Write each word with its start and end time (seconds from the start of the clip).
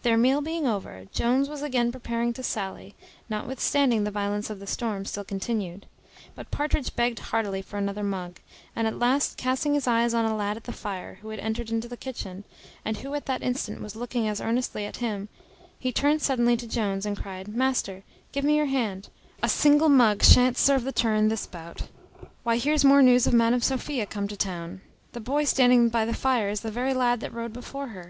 Their 0.00 0.16
meal 0.16 0.40
being 0.40 0.66
over, 0.66 1.04
Jones 1.12 1.46
was 1.46 1.60
again 1.60 1.92
preparing 1.92 2.32
to 2.32 2.42
sally, 2.42 2.94
notwithstanding 3.28 4.02
the 4.04 4.10
violence 4.10 4.48
of 4.48 4.60
the 4.60 4.66
storm 4.66 5.04
still 5.04 5.24
continued; 5.24 5.84
but 6.34 6.50
Partridge 6.50 6.96
begged 6.96 7.18
heartily 7.18 7.60
for 7.60 7.76
another 7.76 8.02
mug; 8.02 8.40
and 8.74 8.86
at 8.86 8.98
last 8.98 9.36
casting 9.36 9.74
his 9.74 9.86
eyes 9.86 10.14
on 10.14 10.24
a 10.24 10.34
lad 10.34 10.56
at 10.56 10.64
the 10.64 10.72
fire, 10.72 11.18
who 11.20 11.28
had 11.28 11.38
entered 11.38 11.70
into 11.70 11.86
the 11.86 11.98
kitchen, 11.98 12.44
and 12.82 12.96
who 12.96 13.12
at 13.12 13.26
that 13.26 13.42
instant 13.42 13.82
was 13.82 13.94
looking 13.94 14.26
as 14.26 14.40
earnestly 14.40 14.86
at 14.86 14.96
him, 15.04 15.28
he 15.78 15.92
turned 15.92 16.22
suddenly 16.22 16.56
to 16.56 16.66
Jones, 16.66 17.04
and 17.04 17.20
cried, 17.20 17.46
"Master, 17.48 18.04
give 18.32 18.44
me 18.46 18.56
your 18.56 18.64
hand, 18.72 19.10
a 19.42 19.50
single 19.50 19.90
mug 19.90 20.22
shan't 20.22 20.56
serve 20.56 20.82
the 20.84 20.92
turn 20.92 21.28
this 21.28 21.46
bout. 21.46 21.88
Why, 22.42 22.56
here's 22.56 22.86
more 22.86 23.02
news 23.02 23.26
of 23.26 23.34
Madam 23.34 23.60
Sophia 23.60 24.06
come 24.06 24.28
to 24.28 24.34
town. 24.38 24.80
The 25.12 25.20
boy 25.20 25.40
there 25.40 25.46
standing 25.46 25.90
by 25.90 26.06
the 26.06 26.14
fire 26.14 26.48
is 26.48 26.62
the 26.62 26.70
very 26.70 26.94
lad 26.94 27.20
that 27.20 27.34
rode 27.34 27.52
before 27.52 27.88
her. 27.88 28.00